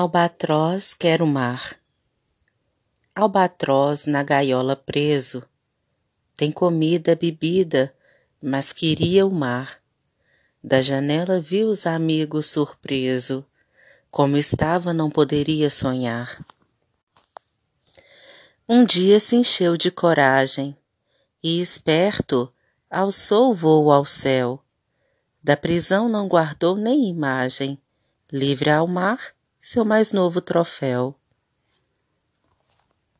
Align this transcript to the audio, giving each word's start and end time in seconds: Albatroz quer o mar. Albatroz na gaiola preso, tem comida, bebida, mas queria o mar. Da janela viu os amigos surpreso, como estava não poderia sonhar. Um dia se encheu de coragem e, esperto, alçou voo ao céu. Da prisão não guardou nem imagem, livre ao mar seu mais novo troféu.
Albatroz 0.00 0.94
quer 0.94 1.20
o 1.20 1.26
mar. 1.26 1.74
Albatroz 3.16 4.06
na 4.06 4.22
gaiola 4.22 4.76
preso, 4.76 5.42
tem 6.36 6.52
comida, 6.52 7.16
bebida, 7.16 7.92
mas 8.40 8.72
queria 8.72 9.26
o 9.26 9.30
mar. 9.32 9.80
Da 10.62 10.80
janela 10.80 11.40
viu 11.40 11.66
os 11.66 11.84
amigos 11.84 12.46
surpreso, 12.46 13.44
como 14.08 14.36
estava 14.36 14.92
não 14.92 15.10
poderia 15.10 15.68
sonhar. 15.68 16.46
Um 18.68 18.84
dia 18.84 19.18
se 19.18 19.34
encheu 19.34 19.76
de 19.76 19.90
coragem 19.90 20.76
e, 21.42 21.60
esperto, 21.60 22.52
alçou 22.88 23.52
voo 23.52 23.90
ao 23.90 24.04
céu. 24.04 24.62
Da 25.42 25.56
prisão 25.56 26.08
não 26.08 26.28
guardou 26.28 26.76
nem 26.76 27.08
imagem, 27.08 27.76
livre 28.30 28.70
ao 28.70 28.86
mar 28.86 29.36
seu 29.70 29.84
mais 29.84 30.12
novo 30.12 30.40
troféu. 30.40 31.14